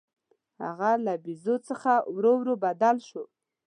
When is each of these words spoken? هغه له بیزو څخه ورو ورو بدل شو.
هغه 0.63 0.91
له 1.05 1.13
بیزو 1.23 1.55
څخه 1.67 1.91
ورو 2.15 2.33
ورو 2.39 2.53
بدل 2.63 2.95
شو. 3.07 3.23